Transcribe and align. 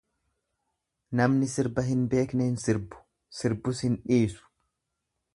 Namni 1.19 1.49
sirba 1.55 1.83
hin 1.89 1.99
beekne 2.13 2.47
hin 2.51 2.57
sirbu, 2.63 3.01
sirbus 3.41 3.83
hin 3.87 3.99
dhiisu. 4.13 4.49